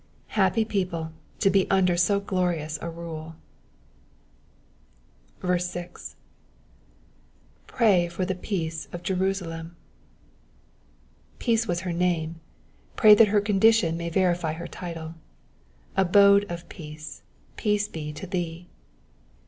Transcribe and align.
Happy 0.33 0.65
people 0.65 1.11
to 1.37 1.51
be 1.51 1.69
under 1.69 1.95
so 1.95 2.19
glorious 2.19 2.79
a 2.81 2.89
rule. 2.89 3.35
6. 5.47 6.15
^^Pray 7.67 8.11
for 8.11 8.25
the 8.25 8.33
peace 8.33 8.87
of 8.91 9.03
Jerusalem,'*'* 9.03 9.75
Peace 11.37 11.67
was 11.67 11.81
her 11.81 11.93
name, 11.93 12.39
pray 12.95 13.13
that 13.13 13.27
her 13.27 13.39
condition 13.41 13.95
may 13.95 14.09
verify 14.09 14.53
her 14.53 14.65
title. 14.67 15.13
Abode 15.95 16.45
of 16.49 16.67
Peace, 16.67 17.21
peace 17.55 17.87
be 17.87 18.11
to 18.11 18.25
thee. 18.25 18.69